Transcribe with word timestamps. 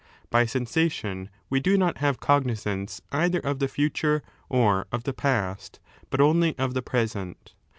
By 0.31 0.47
sensation 0.47 1.29
we 1.47 1.59
do 1.59 1.77
not 1.77 1.99
have 1.99 2.19
cognizance 2.19 3.03
either 3.11 3.37
of 3.39 3.59
the 3.59 3.67
future 3.67 4.23
or 4.49 4.87
of 4.91 5.03
the 5.03 5.13
past, 5.13 5.79
but 6.09 6.19
only 6.19 6.57
of 6.57 6.73
the 6.73 6.81
3 6.81 6.89
present. 6.89 7.53